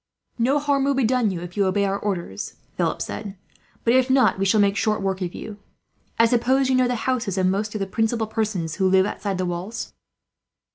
[0.39, 3.37] "No harm will be done to you, if you obey our orders," Philip said;
[3.83, 5.59] "but if not, we shall make short work of you.
[6.17, 9.37] I suppose you know the houses of most of the principal persons who live outside
[9.37, 9.93] the walls?"